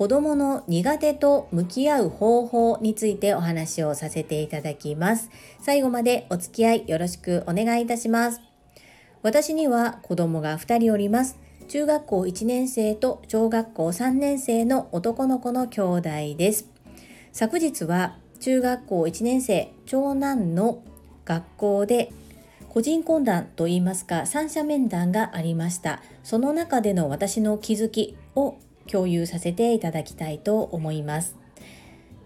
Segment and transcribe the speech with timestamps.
[0.00, 5.28] 子供の苦手と向き合う方法についてお話をさせていただきます。
[5.60, 8.40] 最後までお付き合いよろしくお願いいたします。
[9.20, 11.38] 私には子供が2人おります。
[11.68, 16.00] 中学校1年生と小学校3年生の男の子の兄弟
[16.34, 16.70] です。
[17.32, 20.82] 昨日は中学校1年生長男の
[21.26, 22.10] 学校で
[22.70, 28.56] 個人懇談といいますか三者面談がありましたその中での私の気づきを
[28.86, 31.36] 共有させていただきたいと思います。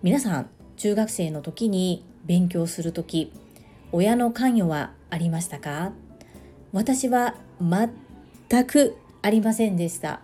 [0.03, 3.33] 皆さん中学生の時に勉強する時
[3.93, 5.93] 親の関与はありましたか？
[6.73, 10.21] 私は全くありませんでした。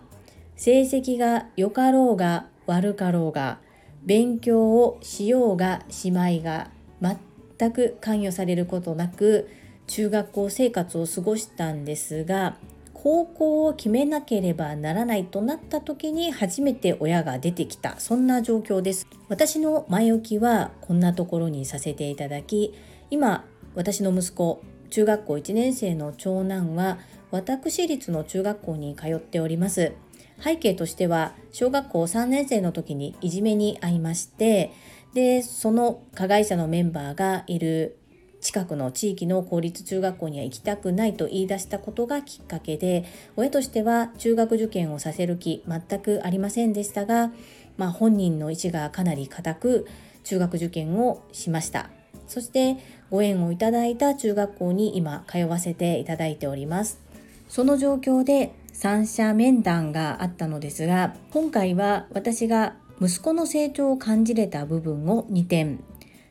[0.55, 3.59] 成績が良かろうが悪かろうが
[4.03, 6.69] 勉強をしようがしまいが
[7.01, 9.49] 全く関与されることなく
[9.87, 12.57] 中学校生活を過ごしたんですが
[13.03, 17.99] 高校を決めなければならないとなった時に初めて親が出てきた。
[17.99, 19.07] そんな状況です。
[19.27, 22.75] 私の前置きはこんなところにさせていただき
[23.09, 26.99] 今私の息子中学校1年生の長男は
[27.31, 29.93] 私立の中学校に通っております。
[30.39, 34.71] 背景としては小学校3年生の時にいじめに遭いまして
[35.15, 37.97] でその加害者のメンバーがいる
[38.41, 47.31] 近くの地域の公立中学校には行きたくないと言い出したことがきっかけで親としては中学受験をさせる気全くありませんでしたが、
[47.77, 49.87] まあ、本人の意思がかなり固く
[50.23, 51.89] 中学受験をしました。
[52.27, 52.77] そして
[53.09, 56.99] ご縁をいただいた中学校に今通わせていただいております。
[57.47, 65.83] その状況で三者面談があったのですが今回は私が息子の成長を感じれた部分を2点。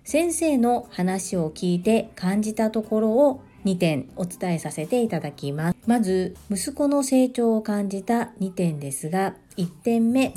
[0.04, 5.76] 先生の話を聞いて感じたところを2点お伝えさせていただきます。
[5.86, 10.34] まず、息子の成長を感じた2点ですが、1点目、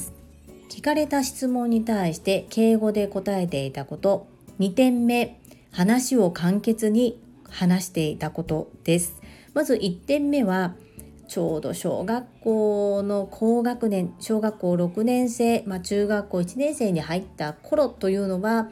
[0.70, 4.28] 聞かれた質問に対して敬語で答えていたこと。
[4.60, 5.40] 2点目、
[5.72, 7.20] 話を簡潔に
[7.50, 9.22] 話していたことです。
[9.54, 10.76] まず1点目は、
[11.28, 18.70] ちょうど小学校の高学年、小学校6年生、まあ、中学校1年生に入った頃というのは、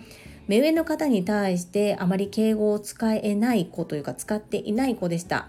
[0.48, 5.48] 目上の方に対してあまり敬語を使えない子というか使っていない子でした。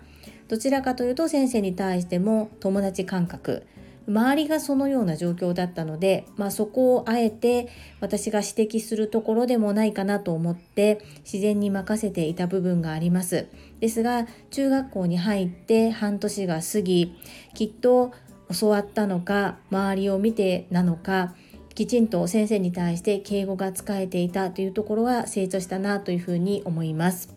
[0.52, 3.66] どちらかというと先生に対しても友達感覚
[4.06, 7.68] 周りがそのような状況だったので、まあ、そこをあえて
[8.00, 13.48] 私が指摘するところでもないかなと思って自然に任せていた部分があります
[13.80, 17.14] ですが中学校に入って半年が過ぎ
[17.54, 18.12] きっと
[18.60, 21.34] 教わったのか周りを見てなのか
[21.74, 27.34] きちんと先生に対して敬語が使えていたというところは成長したなというふうに思います。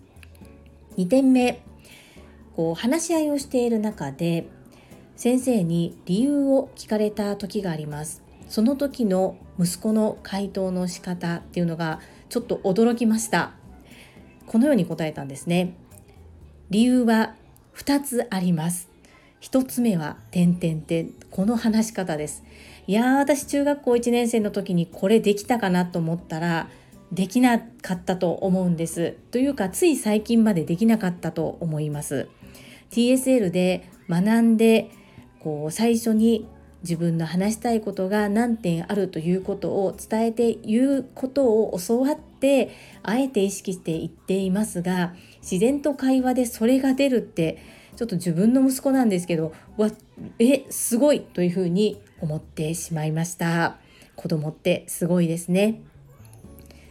[0.98, 1.62] 2点目
[2.56, 4.48] こう話し合いをしている中で
[5.16, 8.24] 先生に理由を聞かれた時があります。
[8.50, 13.54] その時の息子の回答の仕方っていうのがちょっと驚きました。
[14.46, 15.76] このように答えたんですね。
[16.70, 17.36] 理由は
[17.76, 18.90] 2つあります。
[19.42, 22.44] 1つ目は点々点この話し方です。
[22.88, 26.70] いやー私中学校1年生の時にこれできたかなと思ったら
[27.12, 29.16] できなかったと思うんです。
[29.32, 32.28] というかつい最近までできなかったと思います。
[32.92, 34.92] TSL で学んで
[35.40, 36.48] こう最初に
[36.84, 42.70] 自分の話したいことが何点あるということを伝えて言うことを教わって
[43.02, 47.58] あえて意識して言っていますが自然と会話でそれが出るって
[47.96, 49.90] ちょっと自分の息子なんですけどわ
[50.38, 53.78] えすごいというふうに思ってしまいました。
[54.16, 55.82] 子供ってすごいですね。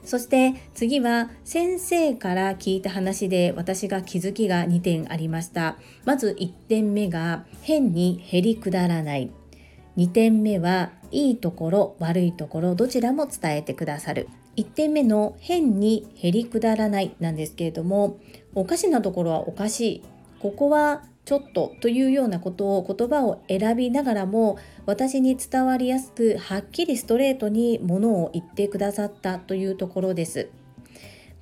[0.04, 5.76] そして次は先生から聞いた話で私が気づきが2点ありました。
[6.04, 9.30] まず1点目が変にへりくだらない。
[9.96, 14.28] 2点目はいいところ悪いところどちらも伝えてくださる。
[14.56, 18.20] 1点目の変にへりくだらないなんですけれども
[18.54, 20.02] おかしなところはおかしい。
[20.38, 30.50] ここはちょっとというようなことを言葉を選びながらも私に伝わりやすくはっきりストレートにものを言ってくださったというところです。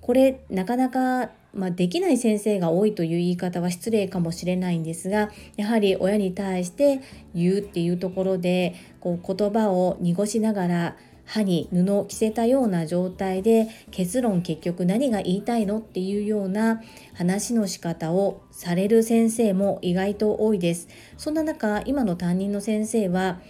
[0.00, 7.00] これなかなか、まあ、できない先生が多いという言い方は失礼かもしれないんですがやはり親に対して
[7.35, 16.82] 言うっていうところでこう言葉を濁しながら歯に布を着せたような状態で結論結局何が言いたいのっていうような
[17.14, 20.88] 話の仕方をされる先生も意外と多いです。
[21.16, 23.40] そんな中今の担任の先生は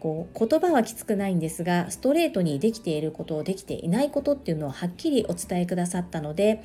[0.00, 6.62] こう言葉はきつくないんですがストレートにできていることできていないことっていうのをはっきりお伝えくださったので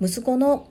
[0.00, 0.68] 息子の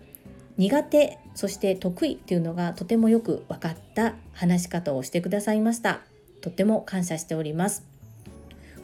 [0.57, 6.01] 苦手そして得意っていうのがとてもよく分かった話し方をしてくださいました。
[6.41, 7.94] とっても感謝しております。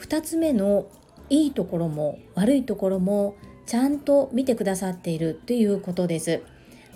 [0.02, 0.88] 2つ目の
[1.30, 6.42] いいところも悪いところもちゃんと見てくださっているということです。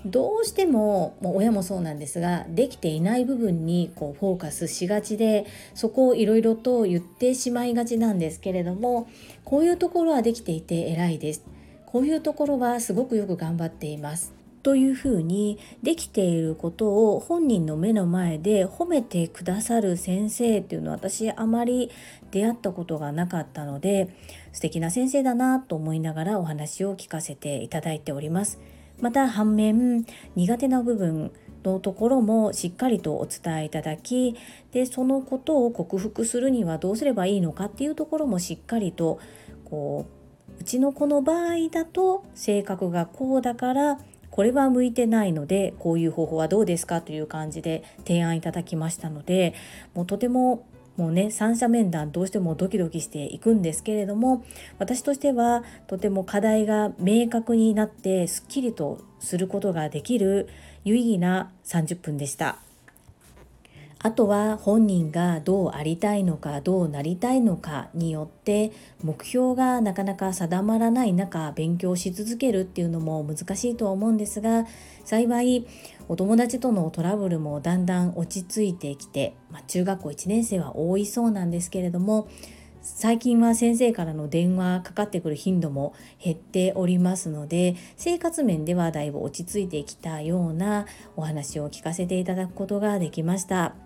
[0.05, 9.07] どうしてももう親もそうなんですができていない部分にこうフォーカスしがちでそこをいろいろと言ってしまいがちなんですけれども
[9.43, 11.43] こういうところはできていて偉いです。
[11.87, 14.44] こういうところはすごくよく頑張っています。
[14.65, 21.91] というふうにできていることを本人の目の前で褒めてくださる先生っていうのは私あまり
[22.31, 24.09] 出会ったことがなかったので
[24.53, 28.59] 素敵な先生だなと思いながらお話を聞かせていただいております。
[28.99, 30.03] また反面
[30.35, 31.31] 苦手な部分
[31.63, 34.35] のところもしっかりとお伝えいただき
[34.71, 39.19] でそのことを克服するにはどうすればいいのかっていうところもしっかりと
[39.63, 40.07] こ
[40.57, 43.99] ううちの子の場合だと性格がこうだから
[44.35, 49.53] これは向いてないのでこういう方法はどうですかという感じで提案いただきましたので
[49.93, 50.67] もうとても
[50.97, 54.43] もうね三者面談どうしてもドキドキしていくんですけれども
[54.77, 60.49] 私としてはとても課題が明確になってすっきりとすることができる
[60.83, 62.59] 有意義な30分でした。
[64.05, 68.71] あとは本人がどうありたいのかどうなりたいのかによって
[69.03, 74.67] 目標がなかなか定まらない中勉強し続けるっていうのも難しいとは思うんですが
[75.05, 75.65] 幸い
[76.07, 82.27] お友達とのトラブルもだんだん落ち着いてきて、まあ、中学校1年生は多いそうなんですけれども
[82.83, 90.85] 最近は先生からの電話かかってくる頻度も減っておりますので生活面ではだいぶ落ち着いてきたような
[91.15, 93.84] お話を聞かせていただくことができました。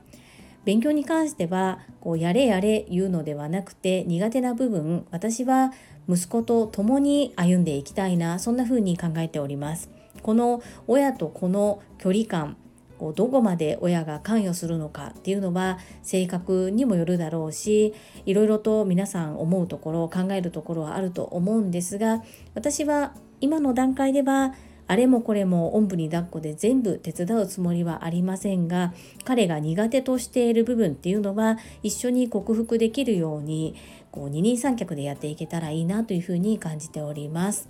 [0.65, 5.71] 勉強に関してはこうやれやれ言うのではなくて苦手な部分私は
[6.07, 9.89] 息子と共に歩んでいきたいなそんな風に考えております。
[10.21, 12.57] この親と子の距離感
[12.99, 17.93] こうどこまで親が関与するのかっていうのは性格にもよるだろうし
[18.25, 22.21] いろいろと皆さん思うところ考えるところはあると思うんですが
[22.55, 24.53] 私は今の段階では
[24.89, 28.91] あれもこれもおんぶに抱っこで全部手伝うつもりはありませんが
[29.23, 33.75] 彼が苦手としている部分っていうのは一緒に克服できるように
[34.09, 37.69] こう二人三脚でやっていけたらいいなというふうに感じております。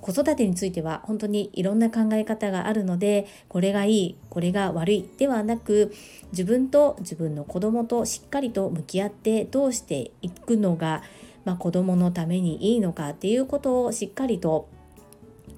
[0.00, 5.92] 子育てについては本当にいろんな考え方があるのでこれがいいこれが悪いではなく
[6.30, 11.02] 自分と自分の子供としっかりと向き合ってどうしていくのが、
[11.44, 14.68] まあ、子供のためにいいのかっていうことをしっかりと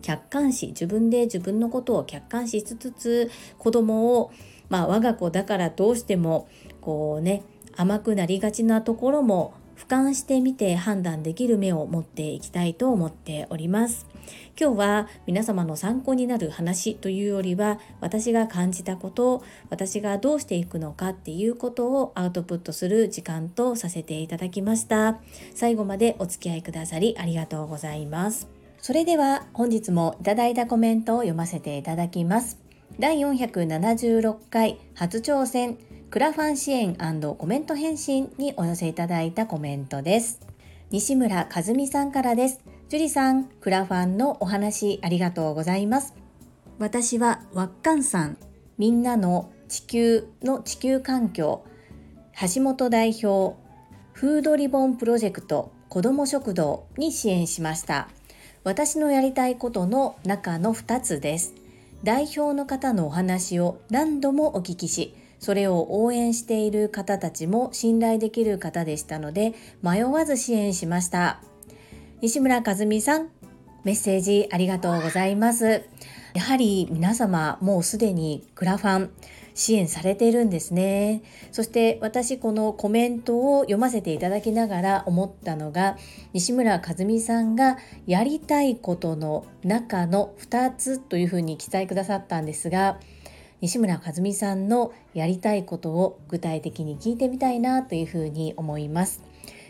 [0.02, 4.32] 客観視自分で自分のことを客観視しつつ子供を
[4.68, 6.48] まあ我が子だからどうしても
[6.80, 7.42] こうね
[7.76, 14.06] 甘くなりがちなところも俯瞰してみて判断できる目を持っていきたいと思っております。
[14.58, 25.18] 今日は皆様の参考になる話というよりは私が感じたこと私がどうしていくのかっていうことをアウトプットする時間とさせていただきました。
[25.54, 28.61] 最後までお付き合いくださりありがとうございます。
[28.82, 32.58] それでは本日もいただいたコメントを読ませていただきます。
[32.98, 35.78] 第476回初挑戦
[36.10, 40.40] クラファン支援コメント返信にお寄せいただいたコメントです。
[40.90, 42.60] 西村和美さんからです。
[42.88, 46.16] 樹里さん、クラファンのお話ありがとうございます。
[46.80, 48.36] 私はワッカンさん、
[48.78, 51.64] みんなの地球の地球環境、
[52.54, 53.56] 橋本代表、
[54.12, 58.08] フードリボンプロジェクト子ども食堂に支援しました。
[58.64, 61.54] 私のやりたいことの中の2つです。
[62.04, 71.40] 代表の方のお話を何度もお聞きし、それを応援している方たちも信頼できる方でしたので、迷わず支援しました。
[72.20, 73.30] 西村和美さん、
[73.82, 75.82] メッセージありがとうございます。
[76.34, 79.10] やはり皆様もうすでにクラファン
[79.54, 81.22] 支援されているんですね。
[81.50, 85.96] そして私このコメントを読ませていただきながら思ったのが
[86.32, 92.98] 西村和美さんがやりたいことの中の2つというふうに記載くださったんですが
[93.60, 99.22] 西村和美さんのやりたいことを具体的に聞いてみたいなというふうに思います。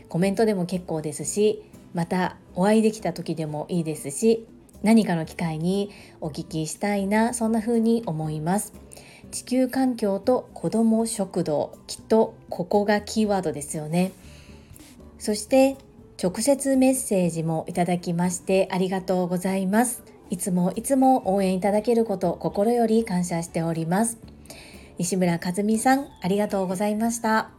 [0.09, 1.63] コメントでも結構ですし
[1.95, 4.47] またお会いできた時でもいいですし
[4.83, 8.75] 何かの機会にお聞きしたいなそんな風に思います
[9.33, 14.13] 地球環境と子ども食堂きっとここがキーワードですよね
[15.19, 15.77] そして
[16.23, 20.05] 直接メッセージもいただきましてありがとうございます。
[20.31, 24.19] いつもいつも応援いただけること心より感謝しております。
[24.99, 27.51] 西村和美さん、ありがとうございました。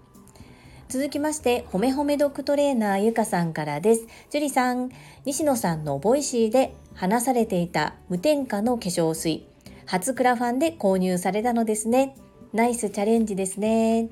[0.87, 4.07] 続きまして、ほめほめドッグトレーナーゆかさんからです。
[4.29, 4.91] 樹里さん、
[5.25, 9.45] 西野さんの Voicy で話されていた無添加の化粧水、
[9.85, 12.15] 初クラファンで購入されたのですね。
[12.53, 14.09] ナイスチャレンジですね。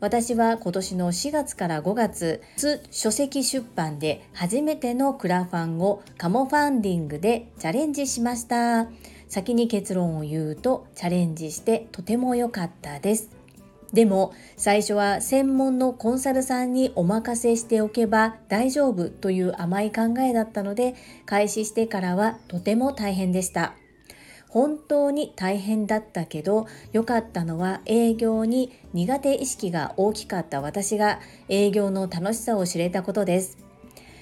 [0.00, 2.42] 私は今年の4月から5月、
[2.90, 8.88] 書籍出版で初めてのクラファンをカモファンディングでチャレンジしました。
[9.28, 13.30] 先に結論を言うとチャレンジしてとても良かったです。
[13.92, 23.74] でも最初は専門のコンサルさんにお任せしておけば大丈夫という甘い考えだったので開始してからはとても大変でした。
[24.54, 30.60] 本当に大変だったけど良かったのは営業に苦手意識が大きかった。
[30.60, 31.18] 私が
[31.48, 33.58] 営業の楽しさを知れたことです。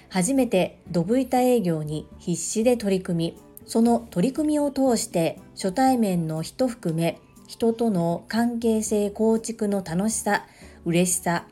[0.08, 10.46] 初めてドブ板営業に必死で取り組みその取り組みを通して初対面の人含め人との関係性構築の楽しさ
[10.86, 11.44] 嬉しさ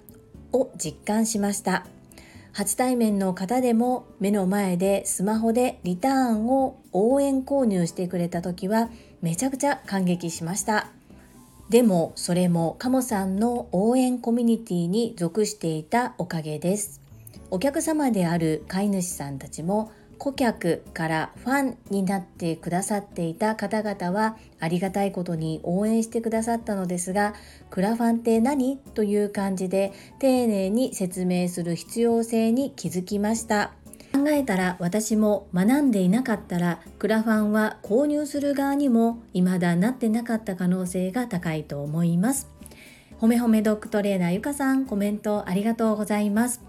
[0.53, 1.85] を実感しました。
[2.61, 8.91] 初対面の方でも目の前でスマホでリターンを応援購入してくれた時は
[9.23, 10.89] めちゃくちゃ感激しました。
[11.71, 17.01] でもそれもカモさんの応援コミュニティに属していたおかげです。
[17.51, 19.91] お客様である飼い主さんたちも
[20.21, 27.35] 顧客からファンになってくださっていた方々はありがたいことに応援してくださったのですが
[27.71, 33.73] クラファンって何という感じで丁寧に説明する必要性に気づきました。
[34.13, 42.49] 考えたら私も学んでいなかったらクラファンは購入する側にも未だなってなかった可能性が高いと思います。
[43.19, 46.61] ほめほめドッグトレーナーゆかさんコメントありがとうございます。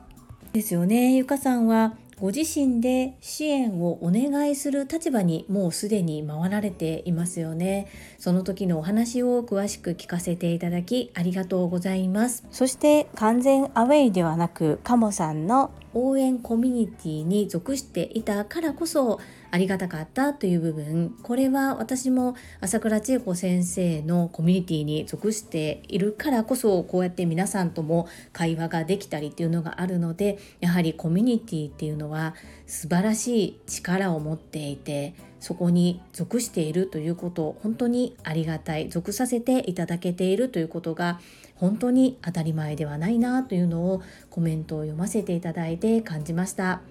[0.53, 1.15] ですよね。
[1.15, 7.87] ゆかさんはご自身で支援をお願いする立場にもうすでに回られていますよね。
[8.19, 12.45] その時のお話を詳しく聞かせていただきありがとうございます。
[12.51, 19.19] そして完全アウェイではなくカモさんの応援コミュニティに属していたからこそ
[19.51, 21.13] ありがたかったという部分。
[21.21, 32.33] これは私も朝倉千恵子先生のコミュニティに属しているからこそこうやって皆さんとも会話ができたりっていうのがあるのでやはりコミュニティっていうのは
[32.65, 38.87] 素晴らしい力を持っていてそこに属しているということ本当にありがたい。
[38.89, 41.19] 属させていただけているということが
[41.55, 46.81] 本当に当たり前ではないなというのをコメントを読ませていただいて感じました。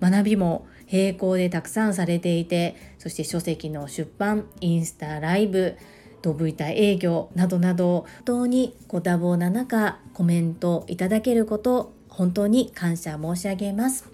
[0.00, 5.76] 学びも並行でたくさんされていてそして書籍の出版インスタライブ
[6.20, 14.06] ドブ板営業などなど本当にご多忙な中コメントいただけること本当に感謝申し上げます。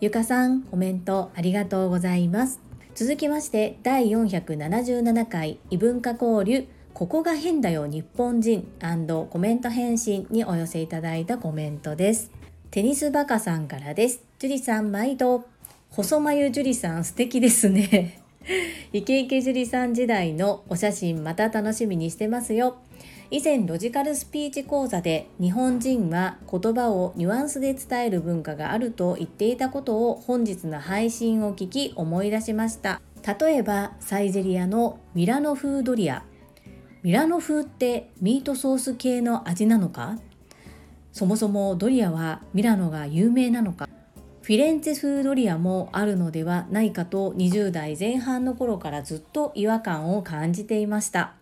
[0.00, 2.60] ゆかさんコメントありがとうございます。
[2.94, 8.66] 続きまして第477回異文化交流ここが変だよ日本人
[9.30, 12.30] コメント返信にお寄せいただいたコメントです。
[12.70, 14.22] テニスバカさんからです。
[14.38, 15.55] 樹里さん毎度。
[15.96, 18.20] 細眉樹里さん素敵ですね。
[18.92, 22.76] イケイケ樹里さん時代のお写真また楽しみにしてますよ。
[23.30, 33.00] 以前ロジカルスピーチ講座で日本人は言葉をニュアンスで伝える文化があると言っていたことを本日の配信を聞き思い出しました。
[33.40, 36.24] 例えばサイゼリアのミラノ風ドリア。
[37.02, 40.18] ミラノ風ってミートソース系の味なのか？
[41.10, 43.88] そもそもドリアはミラノが有名なのか？
[44.46, 51.34] フィレンツェ風ドリアもあるのではないかと20代前半の頃からずっと違和感を感じていました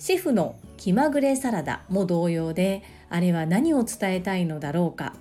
[0.00, 5.14] シェフの気まぐれサラダも同様であれは何を伝えたいのだろうか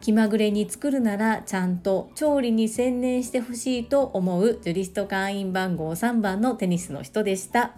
[0.00, 7.72] 気まぐれに作るならちゃんと調理に専念してほしいと思うジュリスト会員番号3番のテニスの人でした。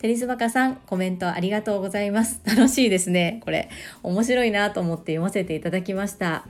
[0.00, 2.40] テニスバカさん、コメントありがとうございます。
[2.46, 3.40] 楽しいですね。
[3.44, 3.70] これ、
[4.04, 6.46] 面白いなと思って読ませていただきました。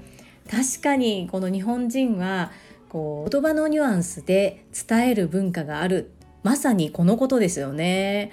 [0.50, 2.52] 確かに、この日本人は、
[2.88, 6.12] こう、言葉のニュアンスで伝える文化がある。
[6.42, 8.30] まさにこのことですよね。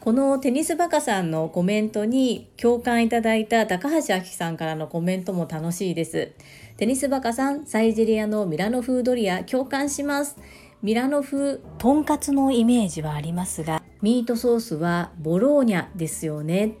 [0.00, 6.32] このテニスバカさんのコメントに共感いただいた高橋明さんからのコメントも楽しいです。
[6.76, 10.36] テニスバカさん、サイゼリアのミラノ風ドリア共感します。
[10.82, 16.74] ミラノ風とんかつのイメージはありますが、ミートソースはボローニャですよね。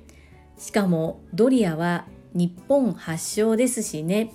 [0.58, 4.32] しかもドリアは日本発祥ですしね。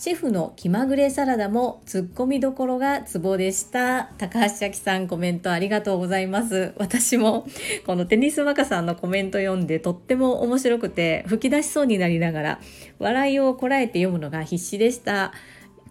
[0.00, 4.04] シェフの気まぐれサラダもツッコミどころがツボでした。
[4.16, 6.72] 高橋明さんコメントありがとうございます。
[6.76, 7.48] 私も
[7.84, 12.60] このテニス若さんのコメント読んでとっても面白くて吹き出しそうになりながら
[13.00, 15.32] 笑いをこらえて読むのが必死でした。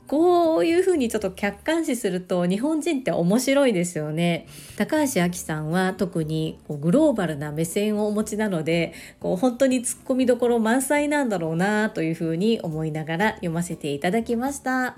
[0.08, 4.48] こういうふうにちょっと客観視すると日本人って面白いですよね。
[4.78, 14.98] 高橋亜紀さんは特にこうグローバルな目線をお持ちなのでこう本当にツッコミどころ満載なんだろうなというふうに思いながら読ませていただきました。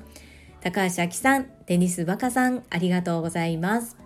[0.62, 3.98] 高橋亜紀さん、テニスバカさん、ありがとうございます。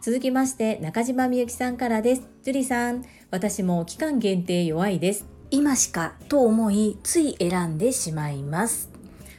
[0.00, 2.22] 続きまして中島みゆきさんからです。
[2.44, 5.26] 樹里さん、私も期間限定弱いです。
[5.50, 8.95] 今しかと思いつい選んでしまいます。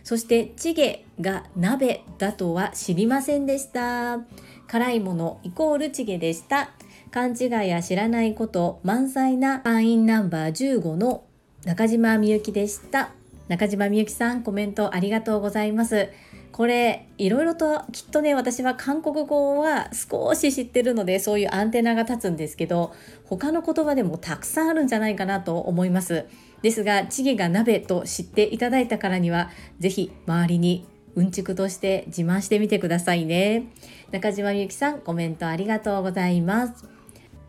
[0.07, 4.19] そしてチゲが鍋だとは知りませんでした。
[4.65, 6.69] 辛いものイコールチゲでした。
[7.11, 11.25] 勘違いや知らないこと満載な会員ナンバー15の
[11.65, 13.09] 中島みゆきでした。
[13.49, 16.07] 中島みゆきさんコメントありがとうございます。
[16.53, 22.93] これいろいろときっとね私は韓国語は少し知ってるのでそういうアンテナが立つんですけど
[23.25, 26.27] 他の言葉でもたくさんあるんじゃないかなと思います。
[26.61, 29.49] ですがチゲが鍋と知っていただいたからには
[29.79, 30.85] 是非周りに
[31.15, 33.69] うんちくとして自慢してみてくださいね。
[34.11, 36.85] 中島みゆきさんコメントありがとうございます。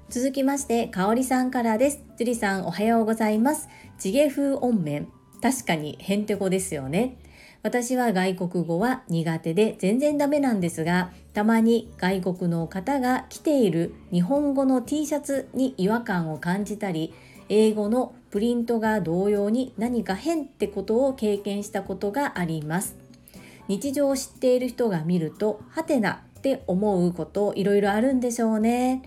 [0.08, 2.02] 続きましてかおりさんからです。
[2.16, 3.68] 樹里さんおはようございます。
[3.98, 5.08] チゲ風温麺。
[5.42, 7.18] 確かにへんてこですよね。
[7.62, 17.12] 私は外国語は苦手で全然ダメなんですがたまに外国の方が着ている日本語の T シャツに違和感を感じたり
[17.48, 22.96] 英語のプリントが同様に何か変ってことを経験したことがあります
[23.68, 29.02] 日常を知っている人が見るとハテナって思うこといろいろあるんでしょうね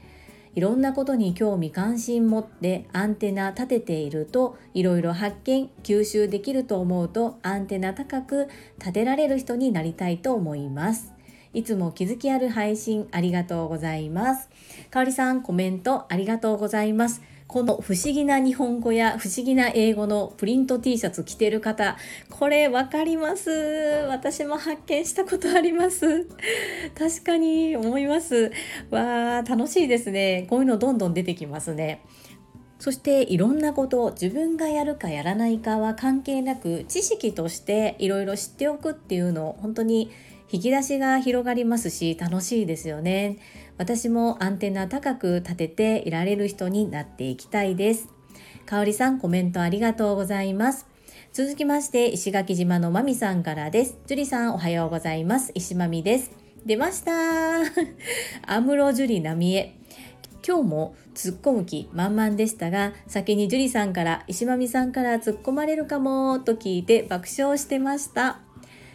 [0.53, 11.13] いろんなことに興味関心持ってアンテナ立てているといろいろ発見吸収できると思うとアンテナ高く立てられる人になりたいと思います
[11.53, 14.49] いつも気づきある配信ありがとうございます。
[14.89, 17.21] かおりさんコメントありがとうございます。
[17.51, 21.97] この不思議な日本語や不思議な英語のプリント T シャツ着てる方、
[22.29, 23.51] これわかります？
[24.07, 26.29] 私も発見したことあります。
[26.97, 28.53] 確かに思います。
[28.89, 30.47] わー、楽しいですね。
[30.49, 32.05] こういうのどんどん出てきますね。
[32.79, 40.09] そしていろんなことを自分がやるかやらないかは関係なく知識としていろいろ知っておくっていうのを本当に
[40.53, 43.37] 引き出しが広がりますし楽しいですよね。
[43.81, 48.09] 私もアンテナ高く立てていられる人になっていきたいです。
[48.67, 50.85] かおりさんコメントありがとうございます。
[51.33, 53.97] 続きまして石垣島のまみさんからです。
[54.05, 55.51] 樹里さんおはようございます。
[55.55, 56.29] 石まみです。
[56.63, 57.11] 出ました
[58.45, 59.73] アムロジュリナミエ。
[60.47, 68.41] 今日も突っ込む気満々でしたが先に樹里さんから石まみさんから突っ込まれるかもと聞いて爆笑してました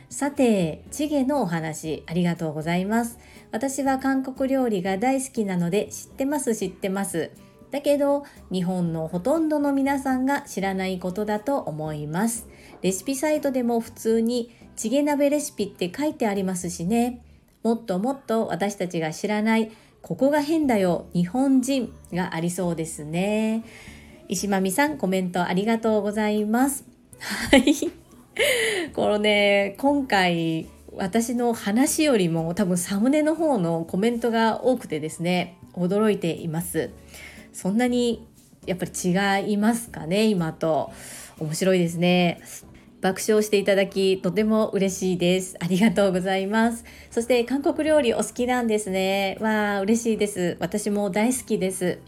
[0.08, 3.18] さてチゲのお話ありがとうございます
[3.56, 7.30] 私は韓国料理が大好きなので知ってます知ってます。
[7.70, 12.46] だけど日本のほとんどの皆さんが知らないことだと思います。
[12.82, 17.24] レシピサイトでも普通にチゲ鍋レシピって書いてありますしね。
[17.62, 23.64] もっともっと私たちが知らないここが変だよ日本人がありそうですね。
[24.28, 26.84] 石間美さんコメントありがとうございます。
[27.50, 27.72] はい。
[28.92, 30.66] このね今回
[30.96, 36.90] 私の話よりも多分サムネの方のコメントが多くてですね驚いています。
[37.52, 38.26] そんなに
[38.66, 40.90] やっぱり違いますかね今と。
[41.38, 42.40] 面白いですね。
[43.02, 45.56] 爆笑していただきとても嬉しいです。
[45.60, 46.84] ありがとうございます。
[47.10, 49.36] そして韓国料理お好きなんですね。
[49.40, 50.56] わあ嬉しいです。
[50.60, 51.98] 私も大好きです。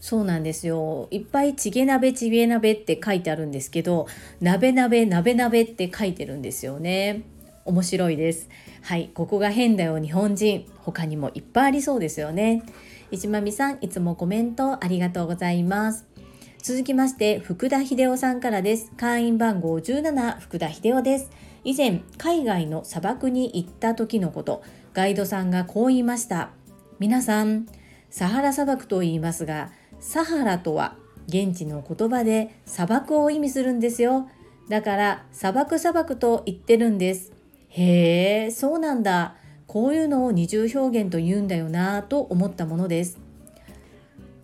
[0.00, 1.08] そうなんですよ。
[1.10, 4.06] いっぱいチゲ鍋チゲ鍋って書いてあるんですけど
[4.40, 7.22] 鍋鍋鍋鍋って書いてるんですよね。
[7.64, 8.48] 面白いです。
[8.82, 10.66] はいここが変だよ日本人。
[10.78, 12.62] 他にもいっぱいありそうですよね。
[13.10, 16.06] 石間美さんいつもコメントありがとうございます。
[16.62, 18.90] 続きまして福田秀夫さんからです。
[18.96, 21.30] 会員番号17福田秀夫です。
[21.64, 24.62] 以前海外の砂漠に行った時のこと。
[24.92, 26.50] ガイドさんがこう言いました。
[26.98, 27.66] 皆さん
[28.10, 30.96] サハラ砂漠と言いますがサハラとは
[31.26, 34.28] 現地の言葉で砂漠を意味するんですよ。
[34.68, 37.33] だから砂漠砂漠と言ってるんです。
[37.76, 39.34] へえそうなんだ。
[39.66, 43.18] こういうのを二重表現と言うんだよなぁと思ったものです。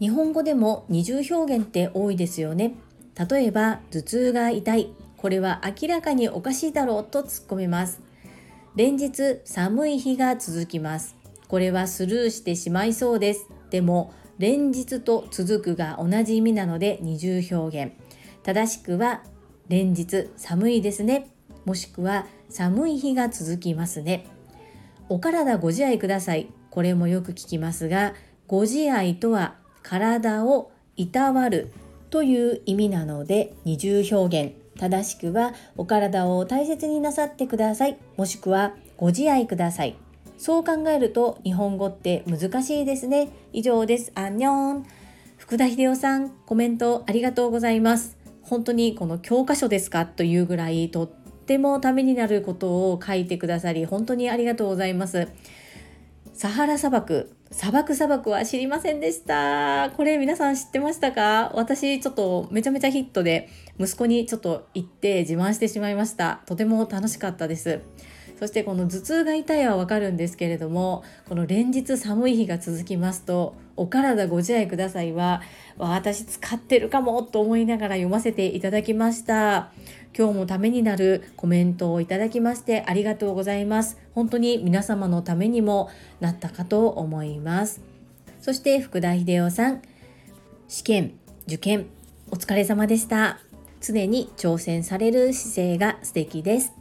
[0.01, 2.75] 日本語でも二重表現って多いですよね。
[3.31, 4.93] 例えば頭痛が痛い。
[5.17, 8.01] これは明らかにおかしいだろうと突っ込めます。
[8.75, 11.15] 連日寒い日が続きます。
[11.47, 13.47] これはスルーしてしまいそうです。
[13.71, 17.93] でも連日と続くが同じ意味なので二重表現。
[18.43, 19.23] 正しくは
[19.69, 21.29] 連日寒いですね。
[21.65, 24.27] もしくは寒い日が続きますね。
[25.09, 26.49] お体ご自愛ください。
[26.71, 28.15] これもよく聞きますが、
[28.47, 31.73] ご自愛とは体をいたわる
[32.11, 34.55] という意味なので二重表現。
[34.79, 37.99] 正しくはお体を大切になさってください。
[38.17, 39.97] もしくはご自愛ください。
[40.39, 43.29] そう考えると日本語って難しいですね。
[43.53, 44.11] 以上です。
[44.15, 44.87] アンニョン。
[45.37, 48.17] 福田秀夫さんコメントありがとうございます。
[48.43, 50.07] 本当にこの教科書ですか？
[50.07, 51.11] というぐらいとっ
[51.51, 55.27] てもためになることを書いてくださり本当にありがとうございます。
[56.33, 59.91] サハラ砂漠砂漠砂漠は知りませんでした。
[59.97, 61.51] これ皆さん知ってましたか？
[61.57, 63.49] 私ちょっとめちゃめちゃヒットで
[63.81, 66.41] 息子にちょっと行って自慢してしまいました。
[66.47, 67.81] とても楽しかったです。
[68.41, 75.43] そしてこの頭痛が痛いはわかるんですけれどもこの連日寒い日が続きますとお体ご自愛くださいは
[75.77, 79.73] 私使ってるかもと思いながら読ませていただきました。
[80.17, 83.97] 今日もためになるコメントをいただきましてありがとうございます。
[84.15, 85.89] 本当に皆様のためにも
[86.21, 87.81] なったかと思います。
[88.41, 89.83] そして福田秀夫さん
[90.69, 91.13] 試験
[91.47, 91.87] 受験
[92.31, 93.39] お疲れ様でした。
[93.81, 96.80] 常に挑戦される姿勢が素敵です。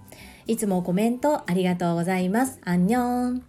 [0.50, 2.60] いつもコメントありがとうございます。
[2.66, 3.44] アンニョン。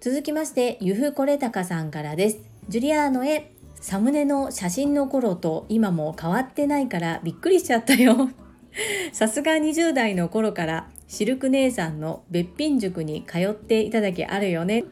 [0.00, 2.38] 続きまして、ゆふこれたかさんからです。
[2.68, 8.30] ジュリアーノへ、サムネの写真の頃と今も変わってないからびっくりしちゃったよ。
[9.12, 14.84] さすが20代の頃からシルク姉さんのべっぴん塾に通っていただきあるよね。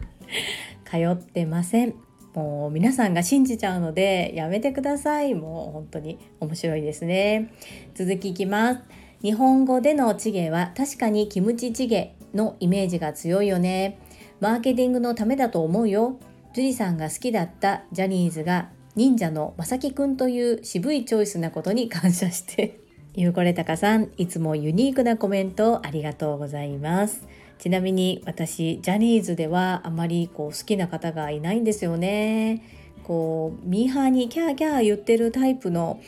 [0.85, 1.95] 通ってません。
[2.35, 5.37] もう皆さんが信じちゃうのでやめてください。
[5.37, 7.53] もう本当に面白いですね。
[7.95, 9.02] 続きいきます。
[9.23, 14.01] 日本語でのチゲは確かにキムチチゲのイメージが強いよね。
[14.41, 16.19] マーケティングのためだと思うよ。
[16.55, 22.81] 樹里さんが好きだったジャニーズが忍者のまさきくんという渋いチョイスなことに感謝して。
[23.15, 27.29] ゆうこれたかさん、いつもユニークなコメントありがとうございます。
[27.59, 32.65] ちなみに私、ジャニーズではあまりこう好きな方がいないんですよね。
[33.05, 36.01] こう、ミーハーにキャーキャー言ってるタイプの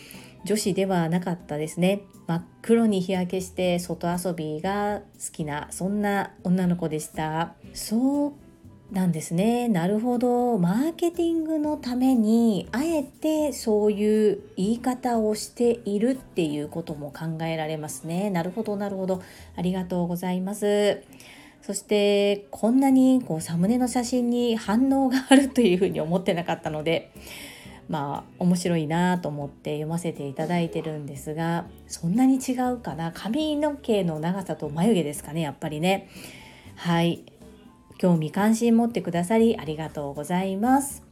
[0.44, 2.02] 女子ではなかったですね。
[2.26, 7.54] 真っ黒に日焼けして外遊びが好きなそんな女の子でした。
[7.72, 8.32] そう
[8.94, 9.68] なんですね。
[9.68, 10.58] なるほど。
[10.58, 18.30] マーケティングのためにあえてそういう言い方をしているっていうことも考えられますね。
[18.30, 19.22] なるほどなるほど。
[19.56, 21.02] ありがとうございます。
[21.62, 27.10] そしてこんなにこうサムネの写真に反応があるというふうに思ってなかったので
[27.88, 36.08] まあ面白いなと思って読ませていただいてるんですがそんなに違うかな髪の毛の長さと眉毛ですかねやっぱりね
[36.76, 37.24] はい
[37.98, 41.02] 興味関心持ってくださりありがとうございます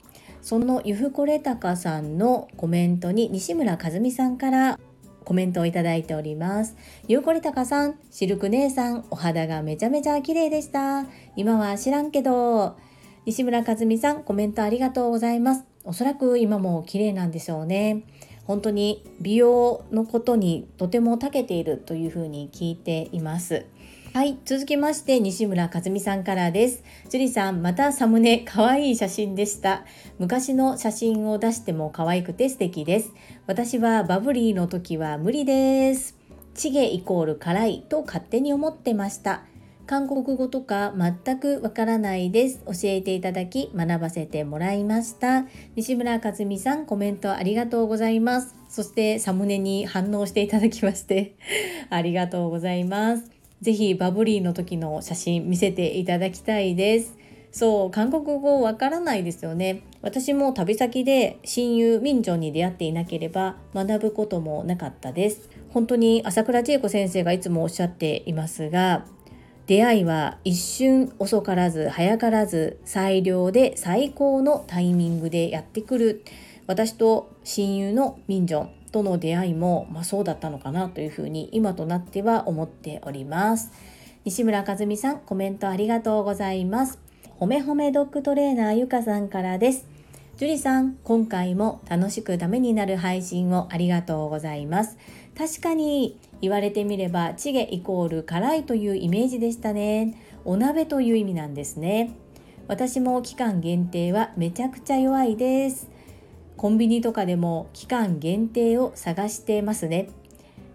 [0.40, 4.78] そのゆふこれたかさんのコメントに西村和美さんから
[5.24, 6.76] コメントをいただいております。
[7.08, 11.06] ゆうこりたかさん、シルク姉さん、お肌がめちゃめちゃ綺麗でした。
[11.36, 12.76] 今は知らんけど。
[13.24, 15.71] 西村和美さん、コメントありがとうございます。
[15.84, 18.04] おそらく今も綺麗なんでしょうね。
[18.44, 23.66] 本当に美容のことにとても長けているというふうに聞いています。
[24.12, 26.84] はい、続きまして西村和美さんからです。
[27.08, 29.84] 樹里さん、またサムネ可愛い写真でした。
[30.18, 33.12] 昔の写真を出しても可愛くて素敵です。
[33.46, 36.18] 私はバブリーの時は無理です。
[36.54, 39.44] チゲイコール辛いと勝手に思ってました。
[39.86, 42.62] 韓国語とか全くわからないです。
[42.66, 45.46] 教えていただき学ばせてもらいました。
[45.74, 48.54] 西村和美さんコメントありがとうございます。
[48.68, 51.34] そしてサムネに反応していただきまして
[51.90, 53.30] ありがとうございます。
[53.60, 57.16] ぜひバブリーの時の写真見せていただきたいです。
[57.52, 59.82] そう、韓国語わからないですよね。
[60.00, 65.50] 私も旅先で親友ミンジョンに出会っていなければ学ぶこともなかったです。
[65.68, 69.06] 本当に朝倉千恵子先生がいつもおっしゃっていますが、
[69.66, 76.24] 出会いは一瞬遅からず早からず最良で最高のタイミングでやってくる。
[76.66, 83.72] 私と親友のミンジョンとの出会いも、まあ、そうだったのかなというふうに今となっては思っております。
[84.24, 86.98] 西村和美さんコメントありがとうございます。
[87.36, 89.86] ほめほめドッグトレーナーゆかさんからです。
[90.36, 94.96] 樹里さん今回も楽しくためになる配信をありがとうございます。
[95.36, 100.14] 確かに言われてみればチゲイコール辛いというイメージでしたね。
[100.44, 102.14] お鍋という意味なんですね。
[102.66, 105.88] 私も期間限定はめちゃくちゃ弱いです。
[106.56, 110.08] コンビニとかでも期間限定を探してますね。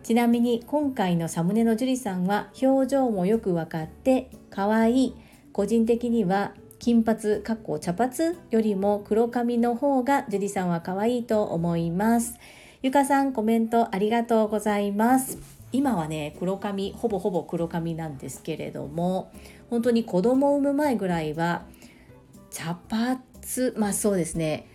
[0.04, 5.16] ちなみに今回のサムネの樹里さんは表情もよく分かって可愛い。
[5.52, 8.14] 個人的には金髪かっこ茶髪
[8.52, 12.40] よりも黒髪の方が樹里さんは可愛いと思います。
[12.82, 15.57] ゆかさんコメントありがとうございます。
[15.72, 19.32] 今はね黒髪ほぼほぼ黒髪なんですけれども
[19.70, 21.66] 本当に子供を産む前ぐらいは
[22.50, 23.20] 茶髪
[23.78, 24.68] まあそうですね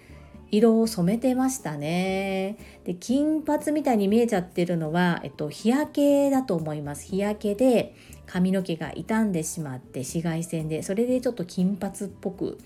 [0.52, 2.58] 色を染めてましたね。
[2.84, 7.06] で金髪みたいに見えちゃってるのは、えっと、日焼けだと思います。
[7.06, 7.94] 日焼けで
[8.26, 12.58] 髪の毛が傷んでしまって紫外線でそれでちょっと金髪っぽく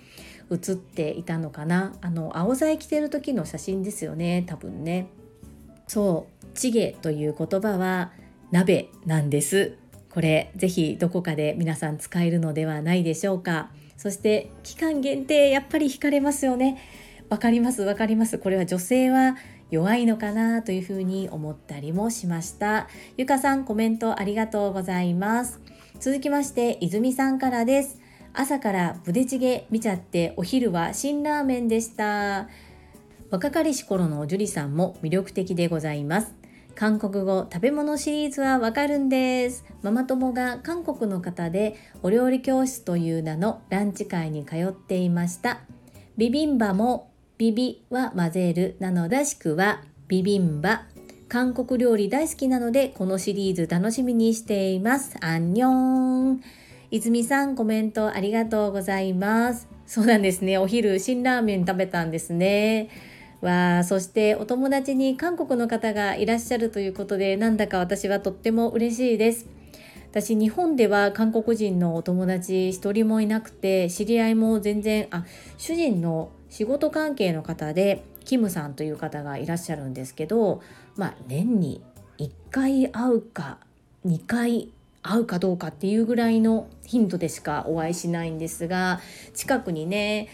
[0.51, 1.95] 映っていたのかな。
[2.01, 5.07] あの青剤着てる時の写真ですよね多分ね。
[5.87, 6.36] そう。
[6.57, 8.13] チゲという言葉は
[8.51, 9.77] 鍋なんです。
[10.11, 13.71] これぜひどこかで皆さん使えるのではないでしょうか。
[13.97, 16.79] そして期間限定やっぱり惹かれますよね。
[17.29, 18.39] わかりますわかります。
[18.39, 19.37] これは女性は
[19.71, 22.89] 弱いのかなというふうに思ったりもしました。
[23.17, 25.61] ゆかさんコメントありがとうございます。
[26.01, 28.01] 続きまして泉さんからです。
[28.33, 32.49] 朝からブデチゲ見ちゃってお昼は辛ラーメンでした。
[33.31, 36.46] 若かりし頃の樹里さんも魅力的でございます。
[36.77, 39.65] 韓国語食べ物シリーズはわかるんです。
[39.81, 45.61] ママ友が韓国の方でお料理教室という名のランチ会に通っていました。
[46.19, 50.85] ビビンバもビビは混ぜるなのらしくはビビンバ
[51.29, 55.17] 韓国料理大好きなのでこのシリーズ楽しみにしています。
[55.23, 56.43] アンニョン。
[56.91, 59.67] 泉さんコメントありがとうございます。
[59.87, 60.59] そうなんですね。
[60.59, 62.91] お昼辛ラーメン食べたんですね。
[63.47, 69.47] わあそしてお友達に韓国の方がいらっしゃるということでなんだか私はとっても嬉しいです。
[70.11, 75.27] 私日本では韓国人のお友達一人もいなくて知り合いも全然あ
[75.59, 80.63] 主人の仕事関係の方でキムさんという方がいらっしゃるんですけど
[80.97, 81.83] まあ年に
[82.19, 83.59] 1回会うか
[84.07, 84.71] 2回
[85.03, 89.01] 会うかどうかっていうぐらいの頻度でしかお会いしないんですが
[89.35, 90.29] 近くにね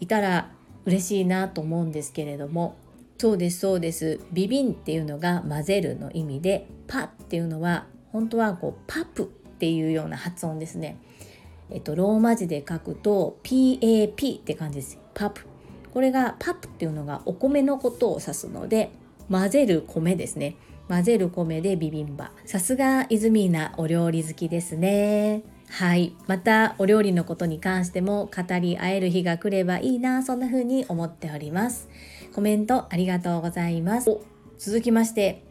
[0.00, 0.50] いたら
[0.88, 2.76] 嬉しいなと思うんですけれども
[3.18, 4.20] そうですそうです。
[4.32, 10.98] ビビンっていうのが混ぜるの意味でパっていうのは本当はこうパプっていうような発音ですね。
[11.68, 14.98] えっとローマ字で書くと PAP って感じです。
[15.14, 15.46] パプ。
[15.92, 18.92] これがパプっていうのがお米のことを指すので
[19.28, 20.54] 混ぜる米ですね。
[20.88, 22.30] 混ぜる米でビビンバ。
[22.44, 25.42] さすがイズミーナお料理好きですね。
[25.70, 26.14] はい。
[26.26, 31.88] またお料理のことに関しても語り合える日が来ればいいなそんな風に思っております。
[32.34, 34.16] コメントありがとうございます。
[34.58, 35.42] 続きまして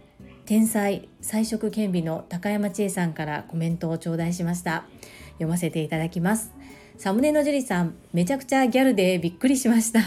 [0.46, 4.86] 天才彩色兼備の高山千恵さんからコメントを頂戴しました。
[5.34, 6.54] 読ませていただきます。
[6.98, 10.02] サムネのジュリさんめちゃくちゃギャルでびっくりしました。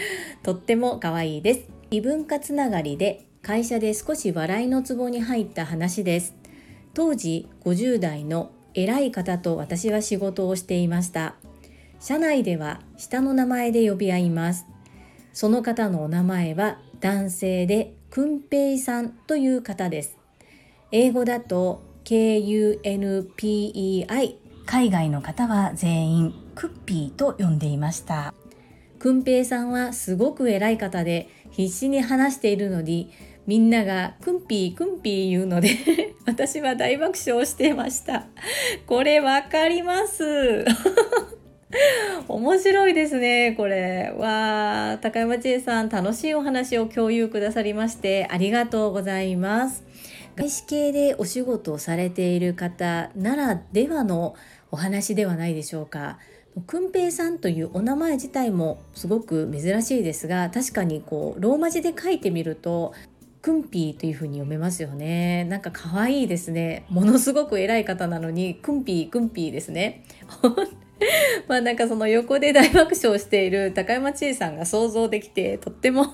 [0.44, 1.60] とっても可愛いです。
[1.90, 6.34] 異文化つながりで会社で少し笑いのツボに入った話です。
[6.94, 11.34] 当時50代の偉い方と私は仕事をしていました。
[11.98, 14.66] 社内では下の名前で呼び合います。
[15.32, 20.18] その方のお名前は男性でくんぺいさんという方です。
[20.92, 22.76] 英語だと KUNPEI
[24.66, 28.34] 海外の方は全員クッピーと呼んでいました。
[28.98, 33.10] くんぺいさんはすごく偉い方で必死に話しているのに
[33.46, 35.70] みんながくんぴーくんぴー言うので
[36.26, 38.26] 私は大爆笑してました。
[38.86, 40.64] これわかります。
[42.28, 44.12] 面白いですねこれ。
[44.16, 49.84] わあ高山千恵さん楽しいお話を共有くださりましてありがとうございます。
[50.34, 54.34] 外資系でお仕事をされている方ならではの
[54.72, 56.18] お話ではないでしょうか。
[56.66, 62.94] くんぺいさんというお名前自体もすごく珍しいですが確かにこうローマ字で書いてみると
[63.46, 65.44] クンピーという風に読めますよね。
[65.44, 66.84] なんか可愛いですね。
[66.88, 70.04] ものすごく偉い方なのにクンピークンピーですね。
[71.46, 76.06] まあなんかその横で大爆笑している高山千恵さんが想像できてとっても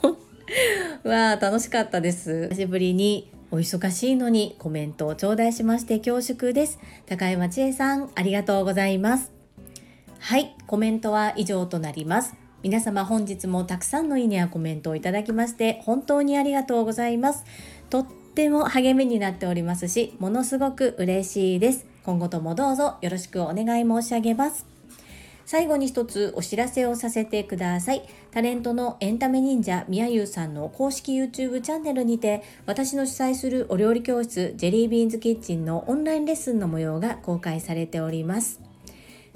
[1.04, 2.50] わあ楽しかったです。
[2.50, 6.78] 久しぶりにお忙しいのにコメントを頂戴しまして恐縮です。
[7.06, 9.32] 高山千恵さんありがとうございます。
[10.18, 12.41] はいコメントは以上となります。
[12.62, 17.44] 皆様本日もたくさんのいいねやコメントをいただきまして本当にありがとうございます。
[17.90, 21.86] とっても励みになっておりますし、ものすごく嬉しいです。
[22.04, 24.64] 今後ともどうぞよろしくお願い申し上げます。
[25.44, 28.02] 最後に一つお知らせをさせてください。
[28.30, 38.71] タレントのエンタメ忍者みやゆうさんの公式 YouTube チャンネルにて私の主催するお料理教室ジェリービーンズキッチンのオンラインレッスンの模様が公開されております。